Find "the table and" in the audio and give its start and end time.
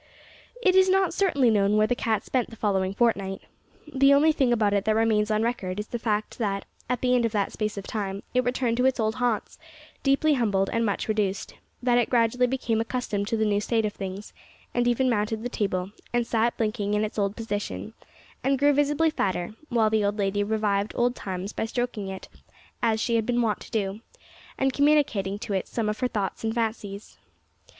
15.43-16.25